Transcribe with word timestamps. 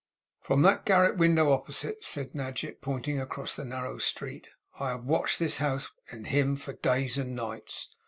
'From 0.39 0.63
that 0.63 0.83
garret 0.83 1.15
window 1.17 1.51
opposite,' 1.51 2.03
said 2.03 2.33
Nadgett, 2.33 2.81
pointing 2.81 3.19
across 3.21 3.55
the 3.55 3.63
narrow 3.63 3.99
street, 3.99 4.49
'I 4.79 4.89
have 4.89 5.05
watched 5.05 5.37
this 5.37 5.57
house 5.57 5.91
and 6.09 6.25
him 6.25 6.55
for 6.55 6.73
days 6.73 7.19
and 7.19 7.35
nights. 7.35 7.95